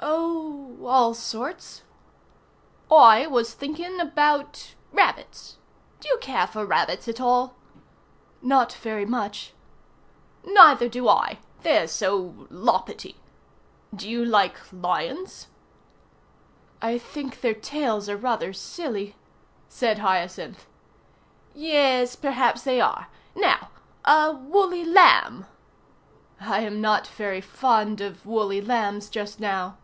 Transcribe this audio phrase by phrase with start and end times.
[0.00, 1.82] "Oh all sorts."
[2.90, 5.56] "I was thinking about rabbits.
[6.00, 7.56] Do you care for rabbits at all?"
[8.40, 9.52] "Not very much."
[10.44, 11.40] "Neither do I.
[11.64, 13.16] They're so loppity.
[13.94, 15.48] Do you like lions?"
[16.80, 19.14] "I think their tails are rather silly,"
[19.68, 20.66] said Hyacinth.
[21.54, 23.08] "Yes, perhaps they are.
[23.34, 23.68] Now
[24.06, 25.44] a woolly lamb."
[26.40, 29.76] "I am not very fond of woolly lambs just now."